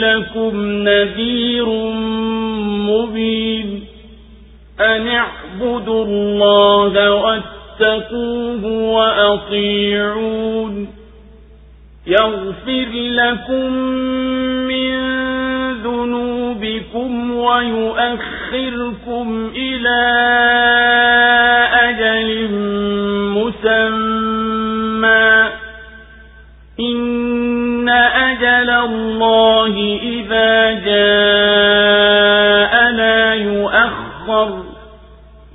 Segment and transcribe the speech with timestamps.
[0.00, 1.66] لكم نذير
[2.90, 3.84] مبين
[4.80, 10.20] أن اعبدوا الله واتقوه وأطيعون
[12.06, 13.72] يغفر لكم
[14.68, 14.90] من
[15.82, 19.26] ذنوبكم ويؤخركم
[19.56, 20.00] إلى
[21.72, 22.50] أجل
[23.34, 24.09] مسمى
[28.60, 31.92] أجل الله إذا جاء
[32.92, 34.62] لا يؤخر.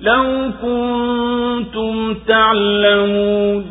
[0.02, 3.66] لو كنتم تعلمون.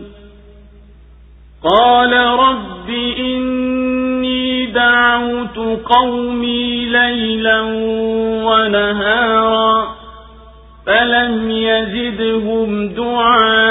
[1.65, 7.61] قال رب إني دعوت قومي ليلا
[8.47, 9.95] ونهارا
[10.87, 13.65] فلم يزدهم دعائي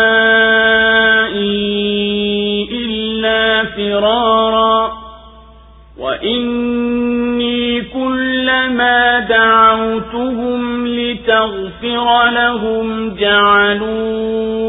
[2.72, 4.93] إلا فرارا.
[6.24, 14.64] وإني كلما دعوتهم لتغفر لهم جعلوا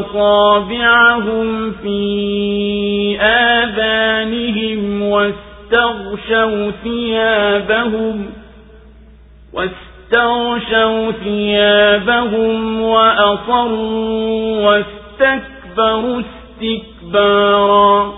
[0.00, 8.26] أصابعهم في آذانهم واستغشوا ثيابهم
[9.52, 16.22] واستغشوا ثيابهم وأصروا واستكبروا
[16.60, 18.17] استكبارا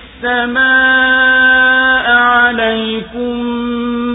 [2.51, 3.39] عليكم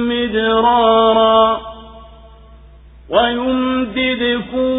[0.08, 1.60] مدرارا
[3.10, 4.76] ويمددكم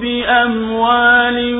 [0.00, 1.54] بأموال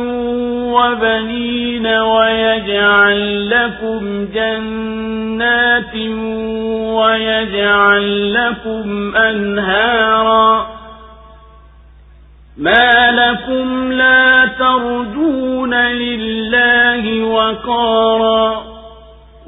[0.74, 5.94] وبنين ويجعل لكم جنات
[6.96, 10.66] ويجعل لكم أنهارا
[12.56, 18.65] ما لكم لا ترجون لله وقارا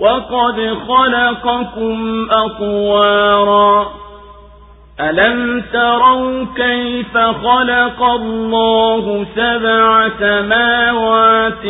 [0.01, 3.87] وقد خلقكم أطوارا.
[5.01, 11.65] ألم تروا كيف خلق الله سبع سماوات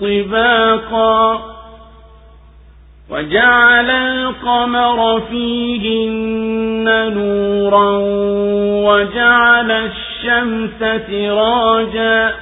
[0.00, 1.42] طباقا؟
[3.10, 7.98] وجعل القمر فيهن نورا
[8.90, 10.78] وجعل الشمس
[11.10, 12.41] سراجا.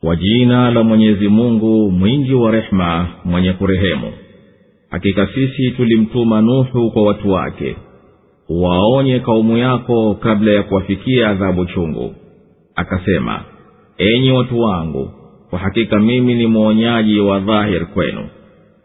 [0.00, 4.12] kwa jina la mwenyezi mungu mwingi wa rehema mwenye kurehemu.
[4.90, 7.76] Hakika sisi tulimtuma nuhu kwa watu wake.
[8.48, 12.14] Waonye kaumu yako kabla ya kuwafikia adhabu chungu.
[12.74, 13.40] Akasema
[13.98, 15.10] enyi watu wangu
[15.50, 18.28] kwa hakika mimi ni mwonyaji wa dhahir kwenu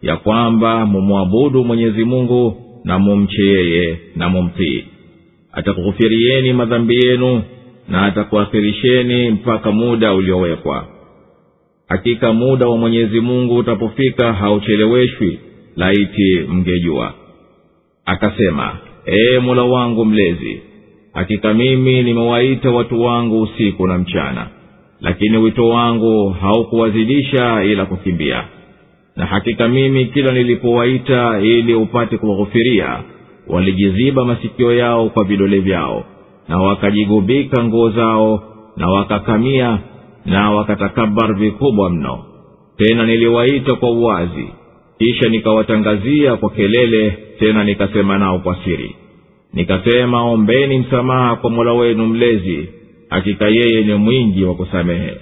[0.01, 4.85] ya kwamba mumwabudu mwenyezi mungu na mumche yeye na mumtii.
[5.51, 7.41] Atakughufirieni madhambi yenu
[7.89, 10.87] na atakuakhirisheni mpaka muda uliowekwa
[11.91, 15.39] hakika muda wa mwenyezi mungu utapofika haucheleweshwi
[15.75, 17.13] laiti mngejua.
[18.05, 18.77] Akasema
[19.07, 20.61] ee mola wangu mlezi
[21.13, 24.47] hakika mimi nimewaita watu wangu usiku na mchana
[25.01, 28.43] lakini wito wangu haukuwazidisha ila kukimbia.
[29.15, 32.99] Na hakika mimi kila nilipowaita ili upate kuwaghufiria
[33.47, 36.03] walijiziba masikio yao kwa vidole vyao
[36.47, 38.43] na wakajigubika nguo zao
[38.77, 39.79] na wakakamia
[40.25, 42.23] na wakatakabar vikubwa mno.
[42.77, 44.47] Tena niliwaita kwa uwazi
[44.99, 48.95] kisha nikawatangazia kwa kelele tena nikasema nao kwa siri.
[49.53, 52.69] Nikasema ombeni msamaha kwa mola wenu mlezi
[53.09, 55.13] hakika yeye ni mwingi wa kusamehe.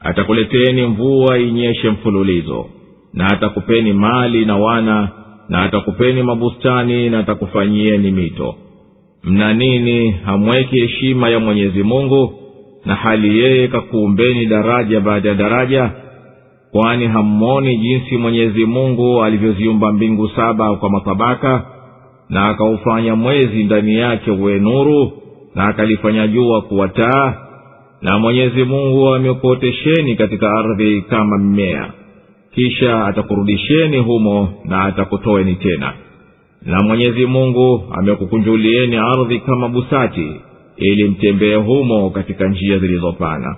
[0.00, 2.66] Atakuleteni mvua inyeshe mfululizo
[3.14, 5.08] na atakupeni mali na wana
[5.48, 8.54] na atakupeni mabustani na atakufanyieni mito.
[9.24, 12.34] Mna nini hamweki heshima ya mwenyezi mungu
[12.84, 15.90] na hali yeye kakuumbeni daraja baada ya daraja
[16.72, 21.62] kwani hammoni jinsi mwenyezi mungu alivyoziumba mbingu saba kwa matabaka
[22.28, 25.12] na akaufanya mwezi ndani yake uwe nuru
[25.54, 27.34] na akalifanya jua kuwa taa
[28.02, 31.90] na mwenyezi mungu amekuotesheni katika ardhi kama mmea.
[32.54, 35.92] Kisha atakurudisheni humo na atakutoeni tena.
[36.66, 40.32] Na mwenyezi mungu amekukunjulieni ardhi kama busati
[40.78, 43.56] ili mtembee humo katika njia zilizopana.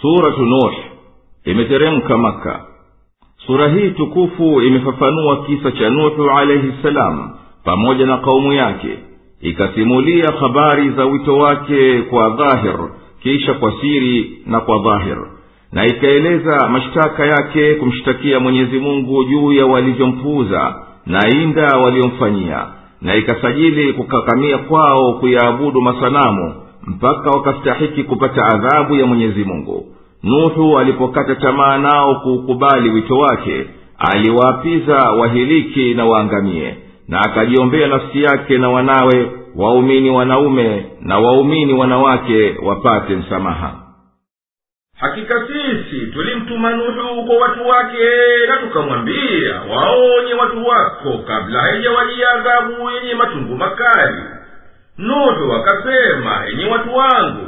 [0.00, 0.72] Suratu nur
[1.44, 2.60] imeteremka maka
[3.46, 7.30] sura hii tukufu imefafanua kisa cha nuhu alaihi salam
[7.64, 8.98] pamoja na kaumu yake
[9.40, 12.78] ikasimulia habari za wito wake kwa dhahir
[13.22, 15.16] kisha kwa siri na kwa dhahir
[15.72, 20.74] na ikaeleza mashtaka yake kumshtakia mwenyezi mungu juu ya walivyompuuza
[21.06, 22.66] na inda waliomfanyia
[23.02, 26.54] na ikasajili kukakamia kwao kuyaabudu masanamu
[26.86, 29.86] mpaka wakastahiki kupata adhabu ya mwenyezi mungu.
[30.22, 33.64] Nuhu alipokata tamaa nao kuukubali wito wake
[33.98, 36.76] aliwaapiza wahiliki na waangamie
[37.10, 43.74] na akajiombea nafsi yake na wanawe waumini wanaume na waumini wanawake wapate msamaha.
[45.00, 47.98] Hakika sisi tulimtuma nuhu kwa watu wake
[48.48, 54.22] na tukamwambia waonye watu wako kabla haijawajia adhabu yenye matungu makali.
[54.98, 57.46] Nuhu akasema enye watu wangu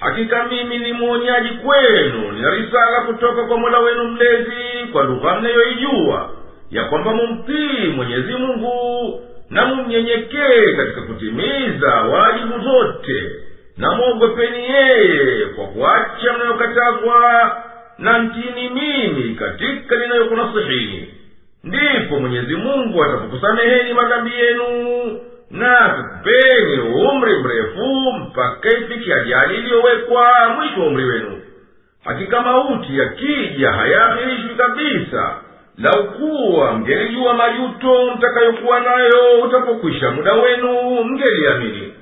[0.00, 6.30] hakika mimi ni mwonyaji kwenu nina risala kutoka kwa mola wenu mlezi kwa lugha mnayoijua
[6.70, 9.20] ya kwamba mumtii mwenyezi mungu
[9.50, 13.30] na mumnyenyekee katika kutimiza wajibu zote.
[13.76, 17.56] Na mwogopeni yeye kwa kuacha mnayokatazwa
[17.98, 21.14] na mtini mimi katika ninayokunasihini
[21.64, 25.20] ndipo mwenyezi mungu atapokusameheni madhambi yenu
[25.50, 31.40] na akukupeni umri mrefu mpaka ifike ajali iliyowekwa mwisho wa umri wenu.
[32.04, 35.34] Hakika mauti yakija hayaahirishwi kabisa
[35.78, 41.92] lau kuwa mngelijua majuto mtakayokuwa nayo utapokwisha muda wenu mngeliamini.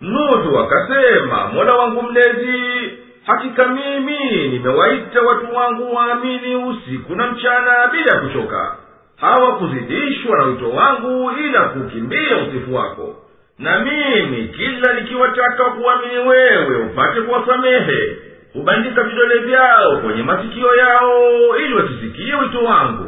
[0.00, 2.90] Nuhu akasema mola wangu mlezi
[3.26, 8.76] hakika mimi nimewaita watu wangu waamini usiku na mchana bila kuchoka.
[9.16, 13.16] Hawakuzidishwa na wito wangu ila kukimbia usifu wako.
[13.58, 18.16] Na mimi kila nikiwataka kuamini wewe upate kuwasamehe.
[18.52, 21.20] Hubandika vidole vyao kwenye masikio yao
[21.58, 23.01] ili wasisikie wito wangu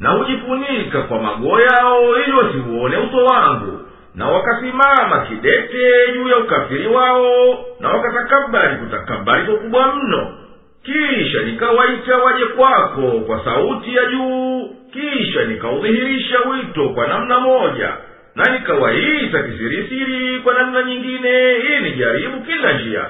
[0.00, 3.80] na hujifunika kwa mago yao ili wasiuone uso wangu
[4.14, 10.34] na wakasimama kidete juu ya ukafiri wao na wakatakabari kutakabari kwa kubwa mno.
[10.82, 17.92] Kisha nikawaita waje kwako kwa sauti ya juu kisha nikaudhihirisha wito kwa namna moja
[18.34, 23.04] na nikawaita kisirisiri kwa namna nyingine ili nijaribu kila njia.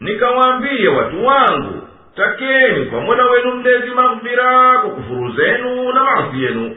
[0.00, 1.83] Nikawaambia watu wangu
[2.16, 6.76] takeni kwa mola wenu mlezi maghfira kwa kufuru zenu na maasi yenu.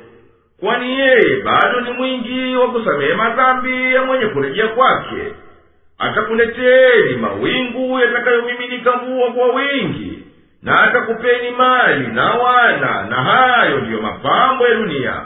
[0.60, 5.34] Kwani yeye bado ni mwingi wa kusamehe madhambi ya mwenye kurejea kwake.
[6.00, 10.24] Atakuleteni mawingu yatakayomiminika mvua kwa wingi
[10.64, 15.22] na atakupeni mali na wana na hayo ndiyo mapambo ya dunia.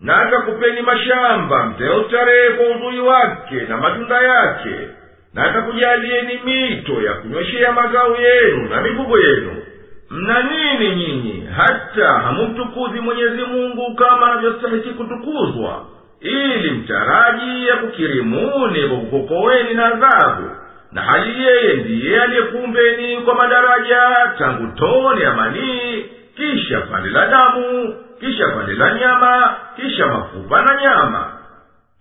[0.00, 4.88] Na atakupeni mashamba mtayostarehe kwa uzuri wake na matunda yake
[5.34, 9.62] na atakujalieni mito ya kunyweshea mazao yenu na mifugo yenu.
[10.10, 11.48] Mna nini nyinyi?
[11.56, 15.84] Hata hamumtukuzi mwenyezi mungu kama anavyostahiki kutukuzwa
[16.20, 20.50] ili mtaraji ya kukirimuni kwa kukokoweni na adhabu.
[20.92, 24.00] Na hali yeye ndiye aliyekumbeni kwa madaraja
[24.38, 26.04] tangu tone ya manii
[26.36, 31.23] kisha pande la damu kisha pande la nyama kisha mafupa na nyama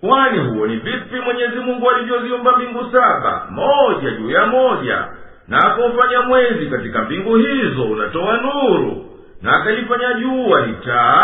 [0.07, 5.07] kwani huoni vipi mwenyezi mungu alivyoziumba mbingu saba moja juu ya moja
[5.47, 9.05] na akaufanya mwezi katika mbingu hizo unatoa nuru
[9.41, 10.75] na akalifanya jua ni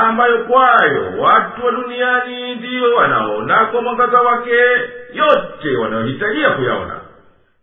[0.07, 4.55] ambayo kwayo watu wa duniani ndiyo wanaona kwa mwangaza wake
[5.13, 6.93] yote wanayohitajia kuyaona.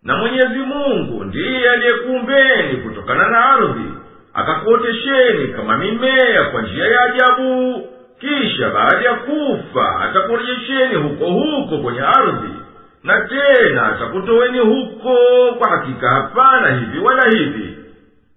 [0.03, 3.91] Na mwenyezi mungu ndiye aliyekuumbeni kutokana na ardhi
[4.33, 7.81] akakuotesheni kama mimea kwa njia ya ajabu
[8.20, 12.54] kisha baada ya kufa atakurejesheni huko huko kwenye ardhi
[13.02, 15.16] na tena atakutoweni huko
[15.58, 17.76] kwa hakika hapana hivi wala hivi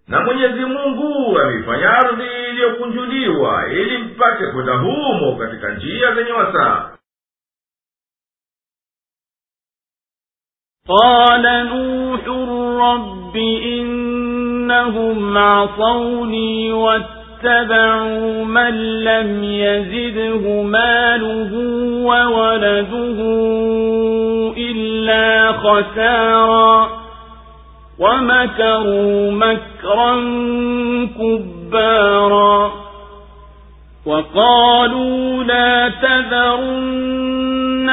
[0.08, 6.92] na mwenyezi mungu ameifanya ardhi iliyokunjuliwa ili mpate kwenda humo katika njia zenye wasaa
[10.88, 12.28] قال نوح
[12.92, 13.36] رب
[13.76, 16.72] إنهم عصوني
[17.45, 21.51] واتبعوا من لم يزده ماله
[22.05, 23.11] وولده
[24.57, 26.89] إلا خسارا
[27.99, 30.15] ومكروا مكرا
[31.19, 32.73] كبارا
[34.07, 37.91] وقالوا لا تذرن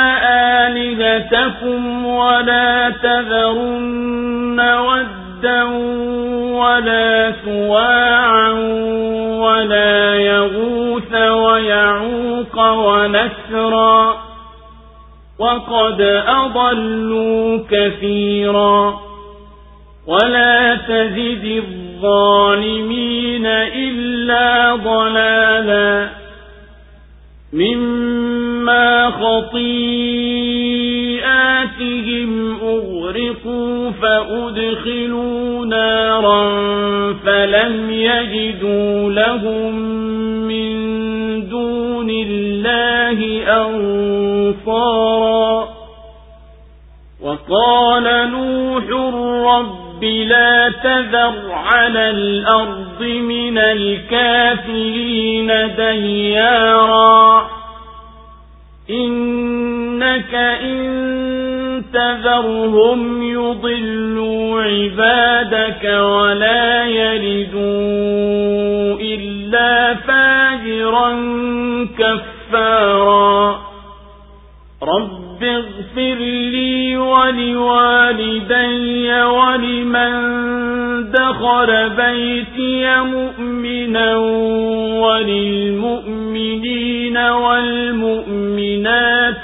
[0.68, 4.60] آلهتكم ولا تذرن
[5.38, 5.64] ودا
[6.58, 8.52] ولا سواعا
[9.40, 14.18] ولا يغوث ويعوق ونسرا
[15.40, 19.00] وقد أضلوا كثيرا
[20.08, 26.10] ولا تزد الظالمين إلا ضلالا
[27.54, 28.27] مما
[29.10, 30.48] خطيئاتهم
[32.62, 36.50] أغرقوا فأدخلوا نارا
[37.14, 39.76] فلم يجدوا لهم
[40.48, 40.78] من
[41.50, 45.68] دون الله أنصارا
[47.22, 48.84] وقال نوح
[49.56, 57.57] رب لا تذر على الأرض من الكافرين ديارا
[58.90, 67.68] إنك إن تذرهم يضلوا عبادك ولا يلدوا
[69.02, 71.12] إلا فاجرا
[72.00, 73.67] كفارا
[74.88, 76.20] رب اغفر
[76.56, 78.68] لي ولوالدي
[79.24, 80.12] ولمن
[81.12, 84.18] دخل بيتي مؤمنا
[85.88, 87.18] وللمؤمنين
[87.98, 88.70] والمؤمنات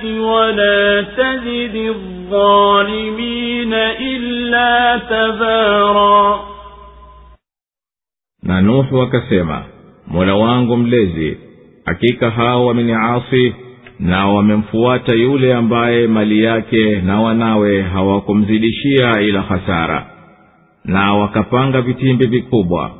[0.05, 6.39] ولا تزد الظالمين إلا تبارا.
[8.43, 9.63] Na nuhu akasema
[10.07, 11.37] mola wangu mlezi
[11.85, 13.55] hakika hao wameniasi
[13.99, 20.05] na wamemfuata yule ambaye mali yake na wanawe hawakumzidishia ila hasara
[20.85, 22.91] na wakapanga vitimbi vikubwa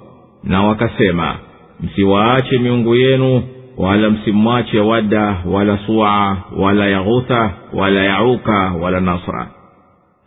[0.44, 1.36] na wakasema
[1.82, 3.44] msiwaache miungu yenu
[3.78, 9.48] wala msimwache wada wala sua wala yaghutha wala yauka wala nasra.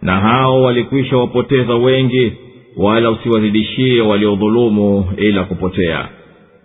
[0.02, 2.32] Na hao walikwisha wapoteza wengi
[2.76, 6.08] wala usiwazidishie waliodhulumu ila kupotea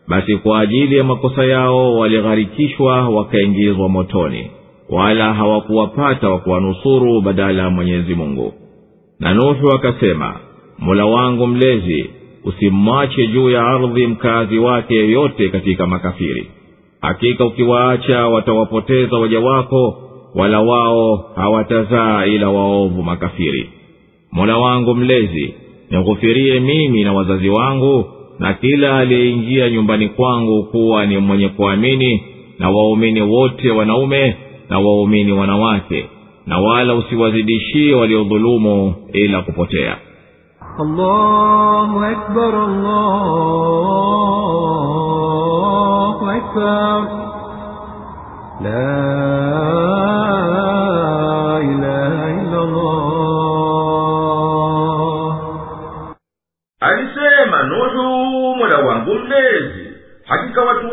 [0.07, 4.51] basi kwa ajili ya makosa yao waligharikishwa wakaingizwa motoni
[4.89, 8.53] wala hawakuwapata wa kuwanusuru badala ya mwenyezi mungu.
[9.19, 10.35] Na nuhu akasema
[10.79, 12.09] mola wangu mlezi
[12.45, 16.47] usimwache juu ya ardhi mkazi wake yeyote katika makafiri.
[17.01, 19.97] Hakika ukiwaacha watawapoteza waja wako
[20.35, 23.69] wala wao hawatazaa ila waovu makafiri.
[24.31, 25.53] Mola wangu mlezi
[25.91, 28.05] nighufirie mimi na wazazi wangu
[28.41, 32.23] na kila aliyeingia nyumbani kwangu kuwa ni mwenye kuamini
[32.59, 34.35] na waumini wote wanaume
[34.69, 36.05] na waumini wanawake
[36.47, 39.97] na wala usiwazidishie waliodhulumu ila kupotea
[40.79, 42.55] Allahu akbar,
[44.91, 47.07] Allahu akbar.
[48.63, 50.30] La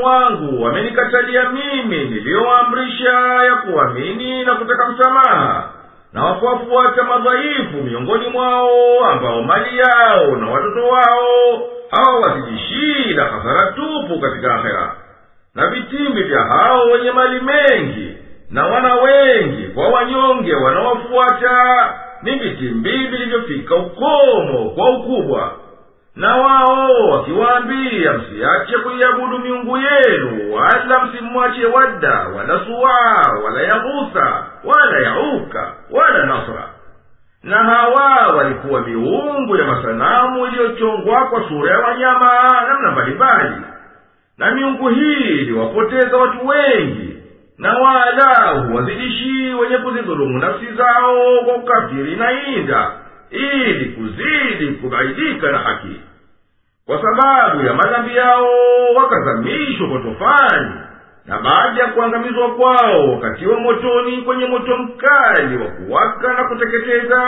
[0.08, 3.10] wangu wamenikatalia mimi niliyoamrisha
[3.44, 5.68] ya kuamini na kutaka msamaha
[6.12, 14.20] na wakuwafuata madhaifu miongoni mwao ambao mali yao na watoto wao hawawazidishii na hasara tupu
[14.20, 14.94] katika ahera
[15.54, 18.16] na vitimbi vya hao wenye mali mengi
[18.50, 25.52] na wana wengi kwa wanyonge wanaowafuata ni vitimbi vilivyofika ukomo kwa ukubwa
[26.18, 34.98] na wao wakiwaambia msiache kuiabudu miungu yenu wala msimwache wadda wala suwaa wala yaghusa wala
[34.98, 36.68] yauka wala nasra.
[37.42, 42.32] Na hawa walikuwa miungu ya masanamu iliyochongwa kwa sura ya wanyama
[42.68, 43.54] namna mbalimbali.
[44.38, 47.16] Na miungu hii iliwapoteza watu wengi
[47.58, 52.90] na wala huwazidishi wenye kuzidhulumu nafsi zao kwa ukafiri na inda
[53.30, 56.00] ili kuzidi kubaidika na haki
[56.88, 58.46] kwa sababu ya madhambi yao
[58.96, 60.70] wakazamishwa kwa tofani
[61.26, 67.22] na baada ya kuangamizwa kwao wakatiwa motoni kwenye moto mkali wa kuwaka na kuteketeza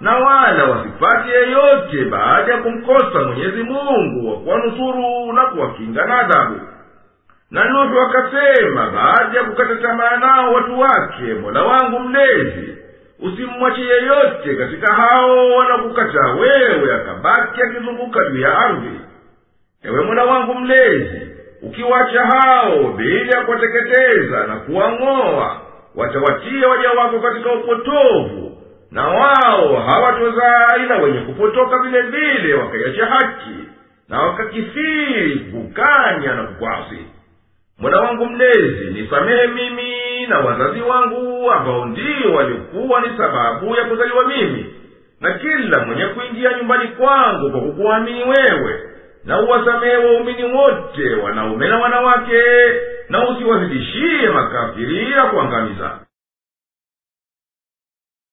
[0.00, 6.60] na wala wasipate yeyote baada ya kumkosa mwenyezi mungu wa kuwanusuru na kuwakinga na adhabu.
[7.50, 12.78] Na nuhu akasema baada ya kukata tamaa nao watu wake mola wangu mlezi
[13.22, 19.00] usimwache yeyote katika hao wanakukataa wewe akabaki akizunguka juu ya ardhi.
[19.84, 21.20] Ewe mola wangu mlezi
[21.62, 25.60] ukiwacha hao bila ya kuwateketeza na kuwang'oa
[25.94, 28.58] watawatia waja wako katika upotovu
[28.90, 33.56] na wao hawatozaa ila wenye kupotoka vile vile wakaiacha haki
[34.08, 37.06] na wakakithiri kukanya na kukwasi.
[37.78, 39.92] Mola wangu mlezi nisamehe mimi
[40.32, 44.74] na wazazi wangu ambao ndio walikuwa ni sababu ya kuzaliwa mimi.
[45.20, 48.80] Na kila mwenye kuingia nyumbani kwangu kwa kukuamini wewe
[49.24, 52.42] na uwasamehe waumini wote wanaume na wanawake
[53.08, 55.90] na usiwazidishie makafiri ya kuangamiza